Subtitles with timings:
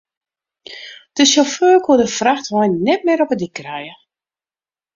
[1.15, 3.95] De sjauffeur koe de frachtwein net mear op de dyk krije.